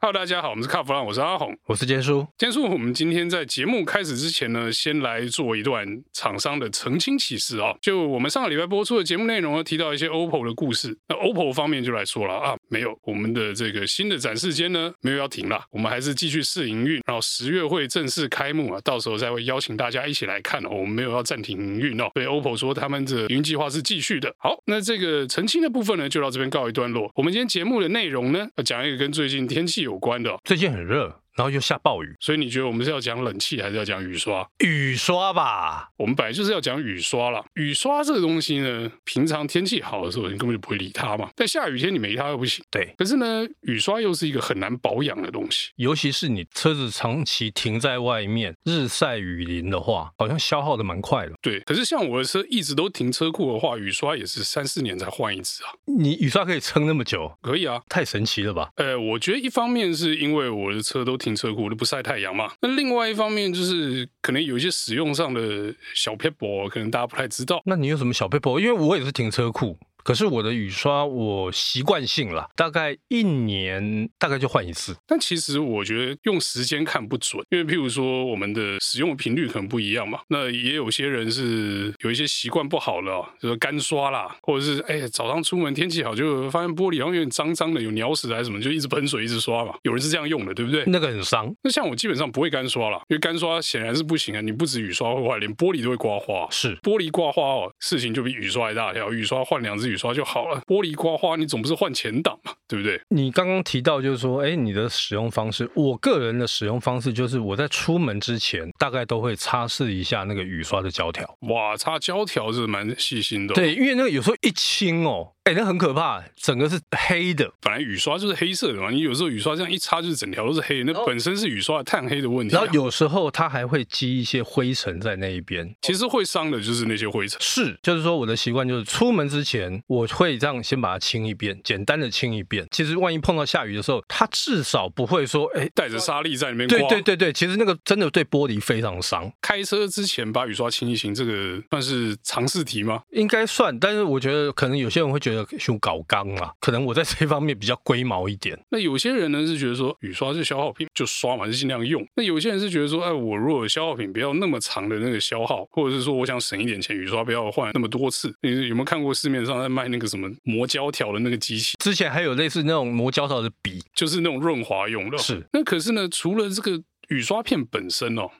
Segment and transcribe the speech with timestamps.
[0.00, 2.24] Hello，大家好，我们是卡弗朗，我是阿红，我是坚叔。
[2.38, 7.74] 坚叔，我们今天在节目开始之前呢，先来做一段厂商的澄清启示啊。
[7.82, 20.68] 就我们上个礼拜播出的节目内容呢，提到一些 OPPO 的故事，那 OPPO 方面就来说了啊，没有，我们的这个新的展示间呢，没有要停了，我们还是继续试营运，然后十月会正式开幕啊，到时候再会邀请大家一起来看哦。
[20.70, 24.32] 我们没有要暂停营运哦，所以 OPPO 说他们的营运计划是继续的。
[24.38, 27.10] 好，那这个澄清的部分呢，就到这边告一段落。
[27.16, 30.70] 我们今天节目的内容呢，要讲一个跟最近天气有关的，最近。
[30.70, 31.22] 很热。
[31.38, 34.44] 然后又下暴雨，所以你觉得我们是要讲冷气还是要讲雨刷？
[34.58, 37.44] 雨刷吧，我们本来就是要讲雨刷啦。
[37.54, 41.30] 雨刷这个东西呢，平常天气好的时候，你根本就不会理它嘛。
[41.36, 42.64] 但下雨天你没它又不行。
[42.72, 51.34] 对，可是呢，雨刷又是一个很难保养的东西，尤其是你车子长期停在外面，日晒雨淋的话，好像消耗的蛮快的。
[51.40, 55.70] 对，可是像我的车一直都停车库的话，雨刷也是三四年才换一次啊。
[55.86, 57.32] 你雨刷可以撑那么久？
[57.40, 58.70] 可以啊，太神奇了吧？
[58.74, 62.50] 呃，我觉得一方面是因为我的车都停停车库，都不晒太阳嘛。
[62.60, 67.60] 那另外一方面就是可能有一些使用上的小撇步，可能大家不太知道。
[67.66, 68.58] 那你有什么小撇步？
[68.58, 69.76] 因为我也是停车库。
[70.02, 74.96] 可是我的雨刷，我习惯性了，大概一年大概就换一次。
[75.06, 80.20] 但其实我觉得用时间看不准，因为譬如说我们的使用频率可能不一样嘛。
[80.28, 89.74] 那也有些人是有一些习惯不好了，就是干刷啦，或者是哎早上出门天气好就发现玻璃好像有点脏脏的，有鸟屎还是什么，就一直喷水一直刷嘛。
[89.82, 90.84] 有人是这样用的，对不对？
[90.86, 91.52] 那个很伤。
[91.62, 94.40] 那像我基本上不会干刷了，因为干刷显然是不行啊。
[94.40, 96.48] 你不止雨刷会坏，连玻璃都会刮花。
[96.50, 99.12] 是玻璃刮花哦，事情就比雨刷还大条。
[99.12, 100.60] 雨刷换两只雨刷就好了。
[100.60, 103.00] 玻璃刮花，你总不是换前挡嘛，对不对？
[103.08, 111.26] 你刚刚提到就是说，哎，你的使用方式，我个人的使用方式就是我在出门之前，大概都会擦拭一下那个雨刷的胶条。
[111.48, 113.56] 哇，擦胶条是蛮细心的哦。
[113.56, 115.32] 对，因为那个有时候一清哦。
[115.44, 117.50] 哎，那很可怕，整个是黑的。
[117.62, 120.92] 本来雨刷就是黑色的嘛，你有时候雨刷这样一擦，就是整条都是黑的。
[120.92, 122.60] 那本身是雨刷碳黑的问题啊。
[122.60, 127.40] 然后有时候它还会积一些灰尘在那一边，其实会伤的就是那些灰尘。
[127.40, 132.57] 是，就是说我的习惯就是出门之前，我会这样先把它清一遍，简单的清一遍。
[132.70, 136.78] 其实万一碰到下雨的时候，它至少不会说，哎，带着沙粒在里面刮。
[136.78, 139.30] 对对对对，其实那个真的对玻璃非常伤。
[139.40, 143.02] 开车之前把雨刷清一清，这个算是常识题吗？
[143.10, 145.46] 应该算，但是我觉得可能有些人会觉得。
[145.68, 148.58] 用搞刚啊，可能我在这方面比较龟毛一点。
[148.70, 152.06] 那有些人呢是觉得说雨刷是消耗品，就刷嘛，就尽量用。
[152.14, 158.34] 那有些人是觉得说，哎，我如果消耗品不要那么长的那个消耗，或者是说我想省一点钱，雨刷不要换那么多次。
[158.40, 161.76] 你有没有看过市面上在卖那个什么磨胶条的那个机器？
[161.78, 165.18] 之前还有类似那种磨胶条的笔，就是那种润滑用的。
[165.18, 165.46] 是。
[165.52, 168.30] 那可是呢，除了这个雨刷片本身哦。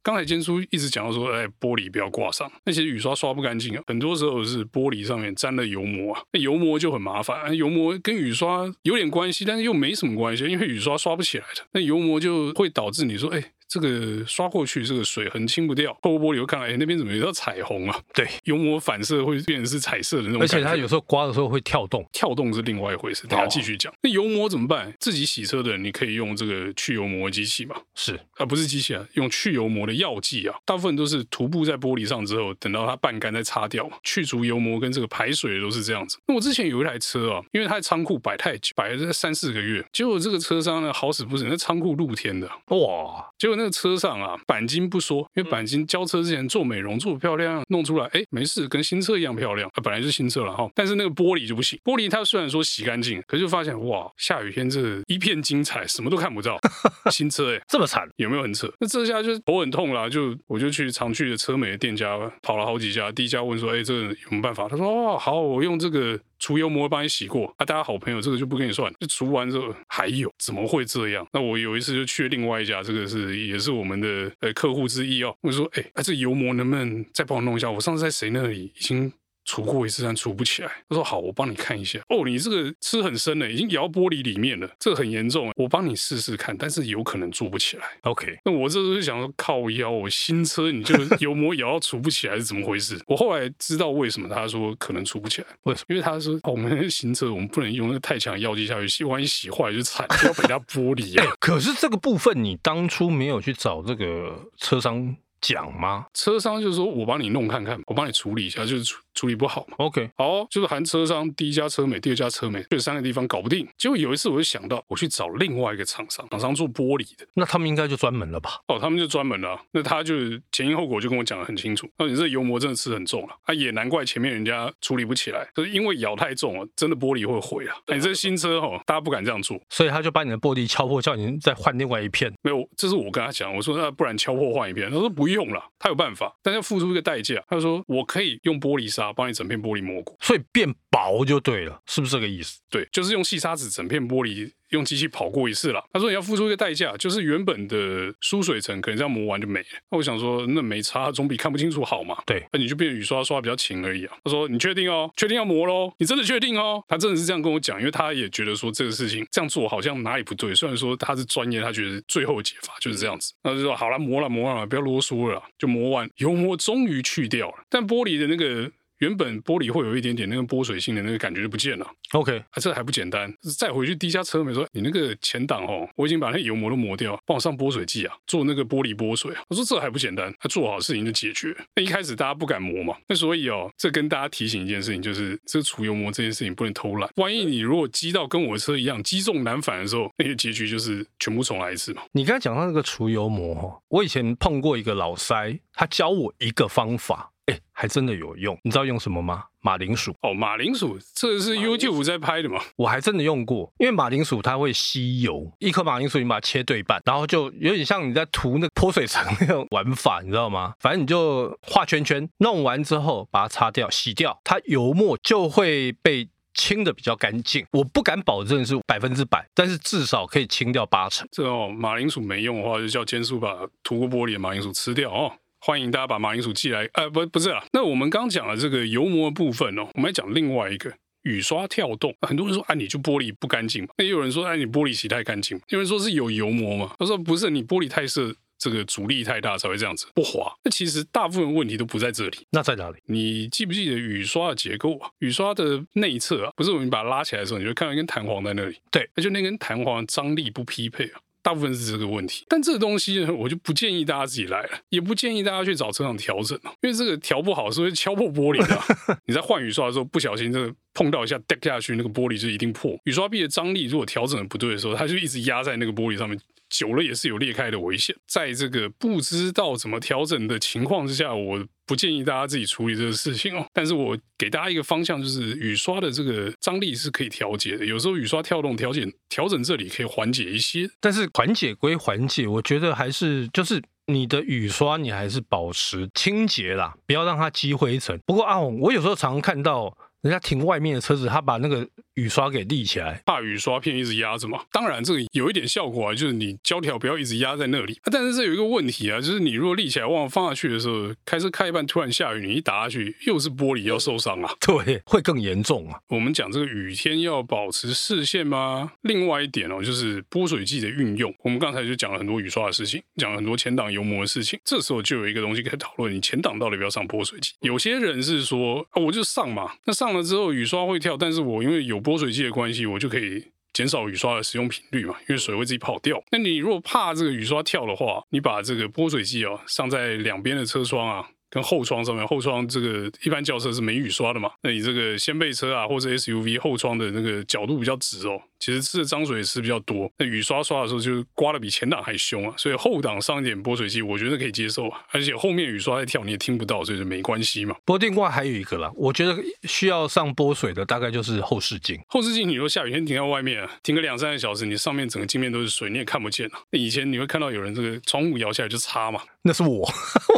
[0.00, 2.50] 刚才坚叔一直讲到说，哎，玻璃不要挂上。
[2.64, 7.54] 那其实雨刷刷不干净啊，很多时候是玻璃上面沾了油膜啊，那油膜就很麻烦。
[7.54, 11.62] 油膜跟雨刷有点关系，但是又没什么关系，因为雨刷刷不起来的。
[11.72, 13.52] 那油膜就会导致你说，哎。
[13.68, 15.96] 这个刷过去，这个水痕清不掉。
[16.02, 18.00] 透过玻璃会看到，哎，那边怎么有道彩虹啊？
[18.14, 20.40] 对，油膜反射会变成是彩色的那种。
[20.40, 23.26] 而且它有时候刮的时候会跳动，跳动是另外一回事。
[23.26, 23.92] 等下继续讲。
[24.02, 24.92] 那油膜怎么办？
[24.98, 27.76] 自己洗车的人，你可以用这个去油膜机器嘛？
[27.94, 30.56] 是啊，不是机器啊，用去油膜的药剂啊。
[30.64, 36.18] 大部分都是涂布在玻璃上之后，等到它半干再擦掉，去除油膜跟这个排水都是这样子。
[36.26, 43.26] 那我之前有一台车啊，因为它在仓库摆太久，摆了三四个月，结果这个车商呢好死不死，那仓库露天的，哇！
[43.38, 44.36] 结果那个车上啊。
[44.46, 49.68] 钣金不说，因为钣金交车之前做美容做得漂亮，弄出来哎没事，跟新车一样漂亮。
[49.74, 51.78] 啊，本来就是新车了哈，但是那个玻璃就不行。
[51.84, 56.58] 玻璃它虽然说洗干净，可是就发现哇，下雨天这一片精彩，什么都看不到。
[57.10, 58.72] 新车哎，这么惨，有没有很扯？
[58.80, 64.68] 那这下就是头很痛啦，就我就去常去的车美的店家跑了好几家，第一家问说，哎，这个有没有办法？
[64.68, 66.18] 他说哦好，我用这个。
[66.38, 68.92] 除油膜帮你洗过啊，大家好朋友，这个就不跟你算。
[69.00, 71.26] 就除完之后还有，怎么会这样？
[71.32, 75.34] 那我有一次就去另外一家，这个是也是我们的呃客户之一哦。
[75.40, 77.70] 我说，哎，啊，这油膜能不能再帮我弄一下？
[77.70, 79.12] 我上次在谁那里已经。
[79.48, 80.70] 除过一次，但除不起来。
[80.90, 81.98] 他说：“好，我帮你看一下。
[82.10, 85.50] 哦，你这个吃很深了，已经咬玻璃里面了，这个很严重。
[85.56, 87.84] 我帮你试试看，但是有可能做不起来。
[88.02, 93.00] OK，那我这时候想说，靠腰，我新车你就 油膜咬到除不起来是怎么回事？
[93.06, 95.46] 我后来知道为什么，他说可能除不起来。
[95.62, 95.86] 为什么？
[95.88, 101.34] 因为他说，哦，我们新车我们不能用那个太强的药剂下去洗，万一洗坏就惨，就要赔他玻璃啊。
[101.40, 106.06] 可是这个部分你当初没有去找这个车商。”讲吗？
[106.14, 109.76] 车商就是说我帮你弄看看，我帮你处理一下，就是处处理不好嘛。
[109.78, 113.66] OK，好，就是含车商第一家车美，第二家车美，这三个地方搞不定。
[113.76, 118.60] 结果有一次我就想到，我去找另外一个厂商，厂商做玻璃的，那他们应该就专门了吧？
[118.68, 119.60] 哦，他们就专门了。
[119.72, 120.14] 那他就
[120.52, 121.88] 前因后果就跟我讲的很清楚。
[121.98, 127.76] 那你这油膜真的吃很重了，啊，也难怪前面人家处理不起来，就是因为咬太重了，真的玻璃会毁啊。
[127.88, 132.32] 你这新车哦，大家不敢这样做，所以他就把你的玻璃敲破，叫你再换另外一片。
[132.42, 134.88] 没有，这是我跟他讲，我说那不然敲破换一片。
[134.90, 137.42] 他说不用了，他有办法，但要付出一个代价。
[137.48, 142.60] 他说我可以用玻璃砂帮你整片玻璃磨过，所以变薄就对了，是不是这个意思？
[142.70, 144.52] 对，就是用细砂纸整片玻璃。
[144.70, 149.66] 用机器跑过一次了，他说你要付出一个代价，就是原本的疏水层可能这样磨完就没了。
[149.90, 152.16] 那我想说，那没差，总比看不清楚好嘛。
[152.26, 154.16] 对，那你就变雨刷刷比较勤而已啊。
[154.24, 155.10] 他说你确定哦？
[155.16, 155.92] 确定要磨喽？
[155.98, 156.82] 你真的确定哦？
[156.88, 160.54] 他真的是这样跟我讲，因为他也觉得说这个事情这样做好像哪里不对。
[160.54, 163.32] 虽然说他是专业，他觉得最后的解法就是这样子。
[163.42, 168.70] 那就说好了，磨了磨了，不要啰嗦了，就磨完油膜终于去掉了，但玻璃的那个。
[168.98, 171.86] 原本玻璃会有一点点那个拨水性的那个感觉就不见了。
[172.12, 179.42] OK，啊，这还不简单，再回去第一家车门说，你那个前挡哦，我已经把那油膜都磨掉，帮我上拨水剂啊，做那个玻璃拨水啊。
[179.48, 181.56] 我说这还不简单，他做好事情就解决。
[181.74, 187.08] 那一开始大家不敢磨嘛，那所以哦，这跟大家提醒一件事情，就是这个除油膜这件事情不能偷懒。
[187.16, 192.02] 万一你如果积到跟我的车一样积重难返的时候，那个结局就是全部重来一次嘛。
[192.12, 197.30] 你刚才讲到那个除油膜，我以前碰过一个老塞，他教我一个方法。
[197.48, 199.44] 哎，还真的有用，你知道用什么吗？
[199.60, 202.60] 马铃薯哦，马铃薯，这个是 YouTube 在拍的吗？
[202.76, 210.74] 我还真的用过，因为马铃薯它会吸油，一颗马铃薯你把它切对半，然后就有点像你在涂那个泼水层那种玩法，你知道吗？
[210.78, 217.64] 反正你就画圈圈，弄完之后把它擦掉、洗掉，它油墨就会被清的比较干净。
[217.72, 221.26] 我不敢保证是百分之百，但是至少可以清掉八成。
[221.32, 225.32] 这哦，马铃薯没用的话，就叫坚叔把涂过玻璃的马铃薯吃掉哦。
[225.60, 227.64] 欢迎大家把马铃薯寄来，呃，不，不是啊。
[227.72, 232.14] 那我们刚讲了这个油膜的部分哦，我们来讲另外一个雨刷跳动。
[232.22, 233.88] 很多人说，啊，你就玻璃不干净嘛。
[233.98, 235.60] 那也有人说，哎，你玻璃洗太干净。
[235.68, 236.94] 有人说是有油膜嘛。
[236.98, 240.52] 他说不是，你玻璃太涩，这个阻力太大才会这样子不滑。
[240.62, 242.98] 那其实大部分问题都不在这里，那在哪里？
[243.06, 245.10] 你记不记得雨刷的结构啊？
[245.18, 248.76] 雨刷的内侧啊，不是我们把它拉起来的时候，你就看到一根弹簧在那里。
[248.92, 251.20] 对，那就那根弹簧张力不匹配啊。
[251.48, 259.18] 大部分是这个问题，但这个东西呢， 我就不建议大家自己来了，也不建议大家去找车厂调整了，因为这个调不好是会敲破玻璃的。
[259.24, 262.94] 你在换雨刷的时候不小心这个碰到一下，掉下去，那个玻璃就一定破。
[263.04, 266.38] 雨刷臂的张力如果调整的不对的时候，它就一直压在那个玻璃上面。
[266.68, 273.66] 久了也是有裂开的危险，在这个不知道怎么调整的情况之下，我不建议大家自己处理这个事情哦。
[273.72, 280.88] 但是我给大家一个方向，就是雨刷的这个张力是可以调节的，有时候雨刷跳动调节调整这里可以缓解一些。
[281.00, 288.18] 但是缓解归缓解，我觉得还是就是你的雨刷你还是保持清洁啦，不要让它积灰尘。
[288.26, 291.88] 不过啊，我有时候常常看到人家停外面的车子，他把那个。
[292.18, 294.60] 雨刷给立起来，怕雨刷片一直压着嘛。
[294.72, 297.94] 当然，这个有一点效果啊，就是你胶条不要一直压在那里。
[298.02, 306.00] 啊，但是这有一个问题啊，就是你如果立起来忘了放下去的时候，开车开一半突然下雨，你一打下去又是玻璃要受伤啊， 对，会更严重啊。
[306.08, 308.90] 我们讲这个雨天要保持视线吗？
[309.02, 311.32] 另外一点哦，就是拨水剂的运用。
[311.44, 314.58] 我们刚才就讲了很多雨刷的事情，讲了很多前挡油膜的事情。
[314.64, 317.52] 这时候就有一个东西可以讨论：你前挡到底要不要上拨水剂？
[317.60, 322.86] 有些人是说啊，我就上嘛，那上了之后雨刷会跳，但是我因为有拨水器的关系。
[322.86, 323.44] 我就可以
[323.74, 326.22] 减少雨刷的使用频率嘛，因为水会自己跑掉。
[326.32, 331.28] 那你如果怕这个雨刷跳的话，你把这个拨水器哦上在两边的车窗啊。
[331.50, 334.50] 跟后窗上面，后窗这个一般轿车是没雨刷的嘛？
[334.62, 340.10] 那你这个掀背车啊，或者 SUV 后窗的那个角度比较直哦，其实吃的脏水也吃比较多。
[340.18, 345.00] 那雨刷刷的时候就是刮的比前挡还凶啊，所以后挡上一点拨水剂，我觉得可以接受啊。
[345.10, 347.74] 而且后面雨刷在跳你也听不到，所以就没关系嘛。
[347.86, 351.98] 不过另外还有一个啦，我觉得需要上拨水的大概就是后视镜。
[352.08, 356.58] 后视镜你说下雨天停在外面啊，停个两三个小时，你上面整个镜面都是水，你也看不见啊。
[356.70, 359.88] 那以前你会看到有人这个窗户摇下来就擦嘛， 那是我，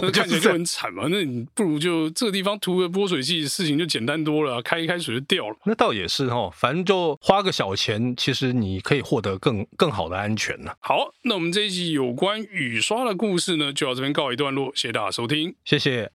[0.01, 1.09] 那看起来就很惨嘛。
[1.11, 1.81] 那你不如。
[1.81, 5.57] 就这个地方涂个拨水剂，事情就简单多了，开一开水就掉了。
[5.65, 10.73] 那倒也是哈，反正就花个小钱，其实你可以获得更更好的安全呢。
[10.81, 16.11] 好，那我们这一集有关雨刷的故事呢，就到这边告一段落，谢谢大家收听，谢谢。